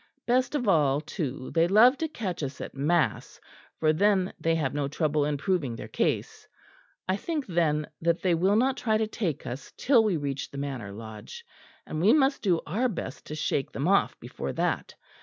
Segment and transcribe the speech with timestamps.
[0.25, 3.39] Best of all, too, they love to catch us at mass
[3.79, 6.47] for then they have no trouble in proving their case.
[7.07, 10.57] I think then that they will not try to take us till we reach the
[10.57, 11.45] Manor Lodge;
[11.85, 14.95] and we must do our best to shake them off before that.